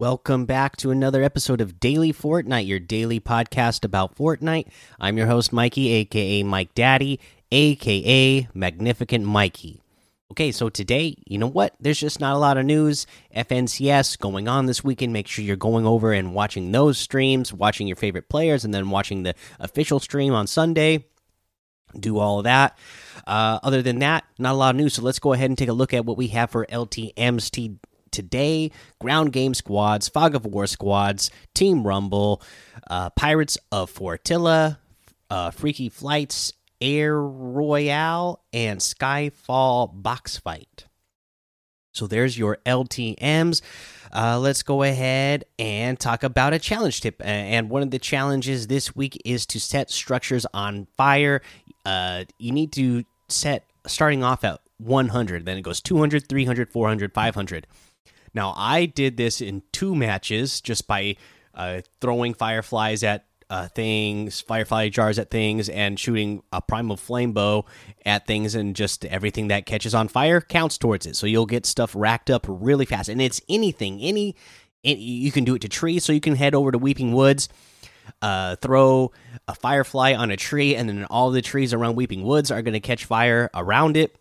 [0.00, 4.68] Welcome back to another episode of Daily Fortnite, your daily podcast about Fortnite.
[5.00, 7.18] I'm your host, Mikey, aka Mike Daddy,
[7.50, 9.82] aka Magnificent Mikey.
[10.30, 11.74] Okay, so today, you know what?
[11.80, 13.08] There's just not a lot of news.
[13.34, 15.12] FNCS going on this weekend.
[15.12, 18.90] Make sure you're going over and watching those streams, watching your favorite players, and then
[18.90, 21.06] watching the official stream on Sunday.
[21.98, 22.78] Do all of that.
[23.26, 24.94] Uh, other than that, not a lot of news.
[24.94, 27.50] So let's go ahead and take a look at what we have for LTM's
[28.18, 32.42] today ground game squads, fog of war squads, Team Rumble,
[32.90, 34.78] uh, Pirates of Fortilla,
[35.30, 40.86] uh, Freaky Flights, Air Royale, and Skyfall box fight.
[41.92, 43.62] So there's your LTMs.
[44.12, 47.22] Uh, let's go ahead and talk about a challenge tip.
[47.24, 51.40] And one of the challenges this week is to set structures on fire.
[51.84, 57.12] Uh, you need to set starting off at 100, then it goes 200, 300, 400,
[57.12, 57.66] 500.
[58.34, 61.16] Now, I did this in two matches just by
[61.54, 67.32] uh, throwing fireflies at uh, things, firefly jars at things, and shooting a primal flame
[67.32, 67.64] bow
[68.04, 71.16] at things, and just everything that catches on fire counts towards it.
[71.16, 74.36] So you'll get stuff racked up really fast, and it's anything, any,
[74.84, 76.04] any you can do it to trees.
[76.04, 77.48] So you can head over to Weeping Woods,
[78.20, 79.12] uh, throw
[79.46, 82.74] a firefly on a tree, and then all the trees around Weeping Woods are going
[82.74, 84.14] to catch fire around it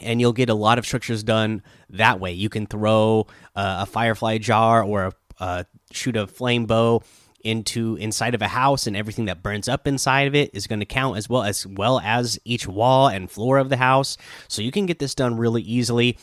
[0.00, 2.32] and you'll get a lot of structures done that way.
[2.32, 7.02] You can throw uh, a firefly jar or a, shoot a flame bow
[7.42, 10.80] into inside of a house, and everything that burns up inside of it is going
[10.80, 14.16] to count as well as well as each wall and floor of the house.
[14.48, 16.18] So you can get this done really easily.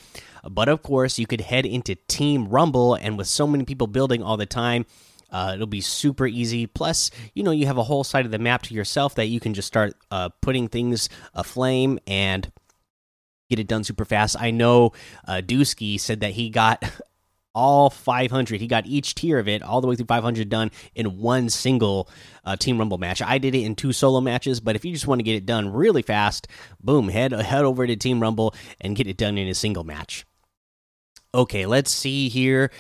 [0.50, 4.22] But of course, you could head into Team Rumble, and with so many people building
[4.22, 4.86] all the time.
[5.32, 6.68] Uh, it'll be super easy.
[6.68, 9.40] Plus, you know, you have a whole side of the map to yourself that you
[9.40, 12.52] can just start uh, putting things aflame and
[13.54, 14.36] get it done super fast.
[14.40, 14.94] I know
[15.28, 16.84] uh, Dusky said that he got
[17.56, 18.60] all 500.
[18.60, 22.10] He got each tier of it all the way through 500 done in one single
[22.44, 23.22] uh, Team Rumble match.
[23.22, 25.46] I did it in two solo matches, but if you just want to get it
[25.46, 26.48] done really fast,
[26.82, 30.26] boom, head head over to Team Rumble and get it done in a single match.
[31.36, 32.72] Okay, let's see here.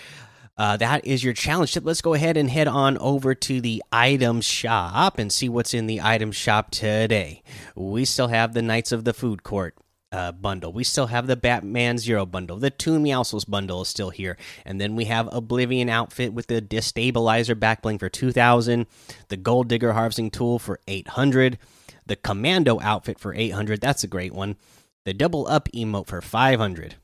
[0.55, 1.83] Uh, that is your challenge tip.
[1.83, 5.87] Let's go ahead and head on over to the item shop and see what's in
[5.87, 7.41] the item shop today.
[7.75, 9.75] We still have the Knights of the Food Court
[10.13, 10.71] uh, bundle.
[10.71, 12.57] We still have the Batman Zero bundle.
[12.57, 14.37] The Toon Meowscles bundle is still here.
[14.63, 18.85] And then we have Oblivion outfit with the Destabilizer backbling for 2000,
[19.29, 21.57] the Gold Digger harvesting tool for 800,
[22.05, 23.81] the Commando outfit for 800.
[23.81, 24.55] That's a great one.
[25.03, 26.95] The Double Up emote for 500.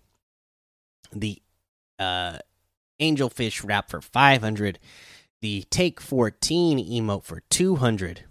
[1.12, 1.42] The
[1.98, 2.38] uh,
[3.02, 4.78] Angelfish wrap for 500.
[5.42, 8.26] The Take 14 emote for 200.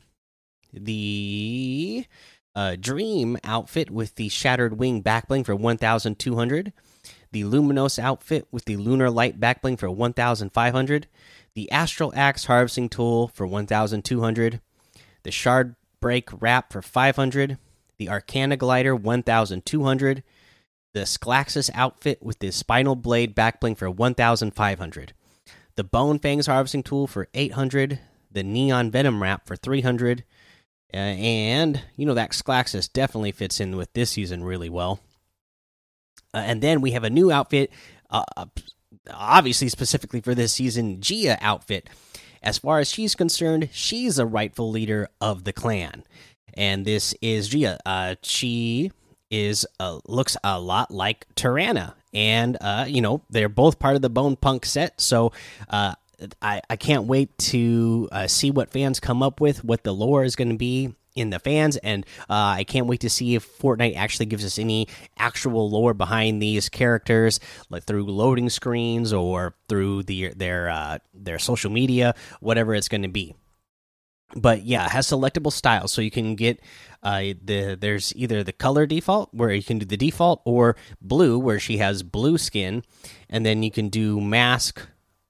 [0.72, 2.06] The
[2.58, 6.72] uh, Dream outfit with the Shattered Wing backbling for 1,200.
[7.30, 11.06] The Luminous outfit with the Lunar Light backbling for 1,500.
[11.54, 14.60] The Astral Axe harvesting tool for 1,200.
[15.22, 17.58] The Shard Break wrap for 500.
[17.96, 20.24] The Arcana glider 1,200.
[20.94, 25.12] The Sklaxis outfit with the Spinal Blade backbling for 1,500.
[25.76, 28.00] The Bone Fangs harvesting tool for 800.
[28.32, 30.24] The Neon Venom wrap for 300
[30.92, 35.00] uh, and, you know, that Sklaxis definitely fits in with this season really well.
[36.32, 37.70] Uh, and then we have a new outfit,
[38.10, 38.46] uh, uh,
[39.12, 41.88] obviously specifically for this season, Gia outfit.
[42.42, 46.04] As far as she's concerned, she's a rightful leader of the clan.
[46.54, 47.78] And this is Gia.
[47.84, 48.92] Uh, she
[49.30, 52.56] is uh, looks a lot like Tarana, and
[52.88, 55.00] you know they're both part of the Bone Punk set.
[55.00, 55.32] So
[56.42, 60.24] I, I can't wait to uh, see what fans come up with, what the lore
[60.24, 63.58] is going to be in the fans, and uh, I can't wait to see if
[63.58, 64.86] Fortnite actually gives us any
[65.18, 71.38] actual lore behind these characters, like through loading screens or through the their uh, their
[71.38, 73.34] social media, whatever it's going to be.
[74.36, 76.60] But yeah, it has selectable styles, so you can get
[77.02, 81.38] uh, the there's either the color default where you can do the default or blue
[81.38, 82.84] where she has blue skin,
[83.28, 84.86] and then you can do mask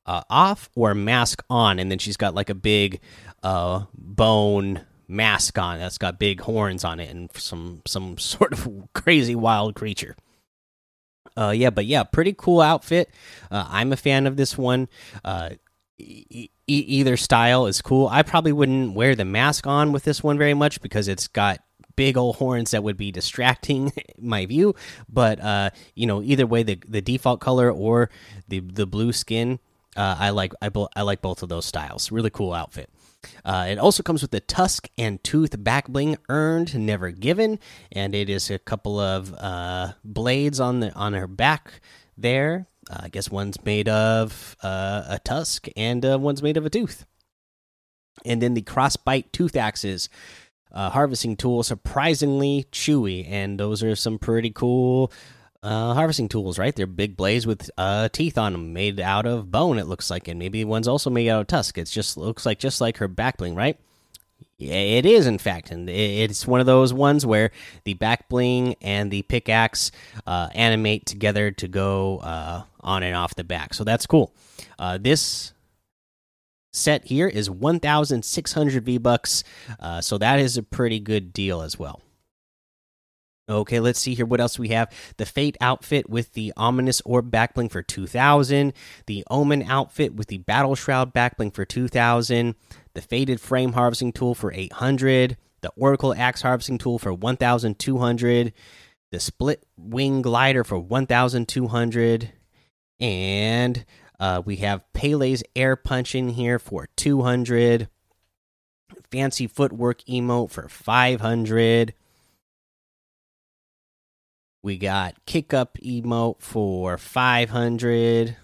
[0.09, 3.01] uh, off or mask on, and then she's got like a big
[3.43, 8.69] uh, bone mask on that's got big horns on it and some some sort of
[8.95, 10.17] crazy wild creature.
[11.37, 13.11] Uh, yeah, but yeah, pretty cool outfit.
[13.51, 14.89] Uh, I'm a fan of this one.
[15.25, 15.51] Uh,
[15.99, 18.09] e either style is cool.
[18.09, 21.61] I probably wouldn't wear the mask on with this one very much because it's got
[21.97, 24.75] big old horns that would be distracting my view.
[25.07, 28.09] But uh, you know, either way, the the default color or
[28.49, 29.61] the the blue skin
[29.99, 32.13] uh, I like I, I like both of those styles.
[32.13, 32.89] Really cool outfit.
[33.45, 37.59] Uh, it also comes with the tusk and tooth back bling earned, never given,
[37.91, 41.81] and it is a couple of uh, blades on the on her back
[42.17, 42.69] there.
[42.89, 46.71] Uh, I guess one's made of uh, a tusk and uh, one's made of a
[46.71, 47.05] tooth.
[48.25, 50.09] And then the crossbite tooth axes,
[50.73, 55.13] uh, harvesting tool, surprisingly chewy, and those are some pretty cool
[55.63, 56.75] uh, harvesting tools, right?
[56.75, 59.79] They're big blades with uh, teeth on them, made out of bone.
[59.79, 61.79] It looks like, and maybe one's also made out of tusk.
[61.79, 63.79] It just looks like just like her back bling, right?
[64.57, 67.53] Yeah, it is in fact, and it's one of those ones where
[67.85, 69.93] the back bling and the pickaxe
[70.27, 73.73] uh, animate together to go uh, on and off the back.
[73.75, 74.33] So that's cool.
[74.77, 75.53] Uh, this
[76.73, 79.45] set here is 1,600 V bucks,
[79.79, 82.03] uh, so that is a pretty good deal as well.
[83.49, 84.27] Okay, let's see here.
[84.27, 84.93] What else we have?
[85.17, 88.75] The Fate outfit with the Ominous Orb backbling for 2000.
[89.07, 92.55] The Omen outfit with the Battle Shroud backbling for 2000.
[92.93, 95.39] The Faded Frame Harvesting Tool for 800.
[95.63, 98.53] The Oracle Axe Harvesting Tool for 1200.
[99.11, 102.33] The Split Wing Glider for 1200.
[103.01, 103.85] And
[104.21, 107.89] uh, we have Pele's Air Punch in here for 200.
[109.11, 111.95] Fancy Footwork Emote for 500
[114.63, 118.37] we got kick up emote for 500.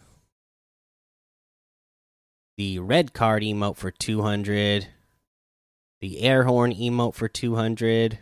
[2.56, 4.88] The red card emote for 200.
[6.00, 8.18] The air horn emote for 200.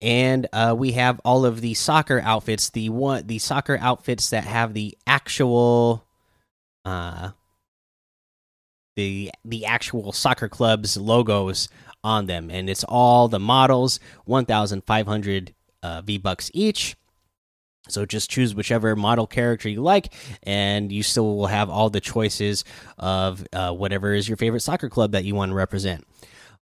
[0.00, 4.44] And uh, we have all of the soccer outfits, the one the soccer outfits that
[4.44, 6.04] have the actual
[6.84, 7.30] uh
[8.96, 11.68] the the actual soccer club's logos
[12.02, 15.54] on them and it's all the models 1500
[15.84, 16.96] uh, V bucks each.
[17.86, 22.00] So just choose whichever model character you like, and you still will have all the
[22.00, 22.64] choices
[22.96, 26.06] of uh, whatever is your favorite soccer club that you want to represent.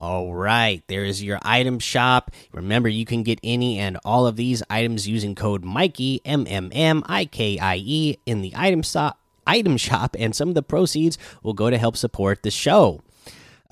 [0.01, 2.31] All right, there is your item shop.
[2.51, 6.71] Remember, you can get any and all of these items using code Mikey M M
[6.74, 9.19] M I K I E in the item shop.
[9.45, 13.03] Item shop, and some of the proceeds will go to help support the show.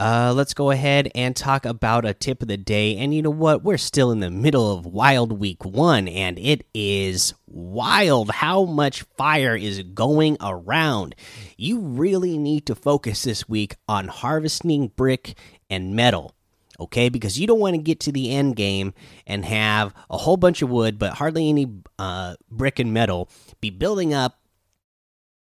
[0.01, 2.97] Uh, let's go ahead and talk about a tip of the day.
[2.97, 3.63] And you know what?
[3.63, 9.03] We're still in the middle of Wild Week 1, and it is wild how much
[9.15, 11.13] fire is going around.
[11.55, 15.37] You really need to focus this week on harvesting brick
[15.69, 16.33] and metal.
[16.79, 18.95] Okay, because you don't want to get to the end game
[19.27, 23.69] and have a whole bunch of wood, but hardly any uh, brick and metal be
[23.69, 24.40] building up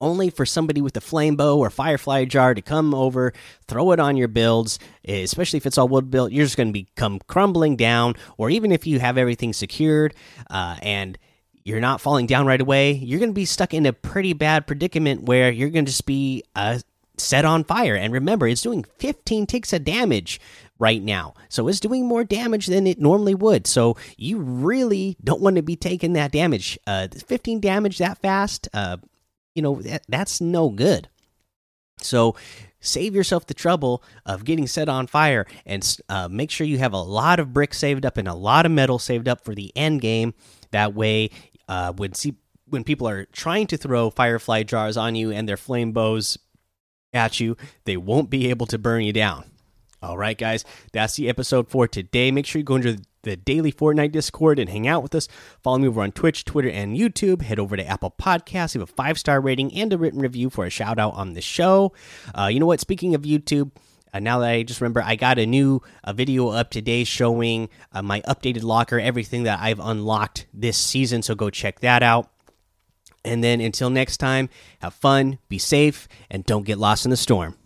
[0.01, 3.33] only for somebody with a flame bow or firefly jar to come over,
[3.67, 6.31] throw it on your builds, especially if it's all wood built.
[6.31, 10.13] You're just going to become crumbling down, or even if you have everything secured
[10.49, 11.17] uh, and
[11.63, 14.65] you're not falling down right away, you're going to be stuck in a pretty bad
[14.65, 16.79] predicament where you're going to just be uh,
[17.17, 17.95] set on fire.
[17.95, 20.39] And remember, it's doing 15 ticks of damage
[20.79, 21.33] right now.
[21.49, 23.67] So it's doing more damage than it normally would.
[23.67, 26.79] So you really don't want to be taking that damage.
[26.87, 28.69] Uh, 15 damage that fast.
[28.73, 28.97] Uh,
[29.55, 31.09] you know that, that's no good.
[32.01, 32.35] So
[32.79, 36.93] save yourself the trouble of getting set on fire and uh, make sure you have
[36.93, 39.71] a lot of bricks saved up and a lot of metal saved up for the
[39.75, 40.33] end game.
[40.71, 41.31] That way
[41.67, 42.35] uh, when see
[42.67, 46.37] when people are trying to throw firefly jars on you and their flame bows
[47.11, 49.45] at you they won't be able to burn you down.
[50.01, 52.31] All right guys that's the episode for today.
[52.31, 55.27] Make sure you go into the daily Fortnite Discord and hang out with us.
[55.63, 57.41] Follow me over on Twitch, Twitter, and YouTube.
[57.41, 60.65] Head over to Apple Podcasts, leave a five star rating and a written review for
[60.65, 61.93] a shout out on the show.
[62.37, 62.79] Uh, you know what?
[62.79, 63.71] Speaking of YouTube,
[64.13, 67.69] uh, now that I just remember, I got a new a video up today showing
[67.91, 71.21] uh, my updated locker, everything that I've unlocked this season.
[71.21, 72.31] So go check that out.
[73.25, 77.17] And then until next time, have fun, be safe, and don't get lost in the
[77.17, 77.58] storm.